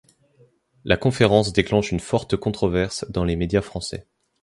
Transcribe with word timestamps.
La 0.83 0.97
conférence 0.97 1.53
déclenche 1.53 1.91
une 1.91 1.99
forte 1.99 2.35
controverse 2.35 3.05
dans 3.11 3.23
les 3.23 3.35
médias 3.35 3.61
français. 3.61 4.07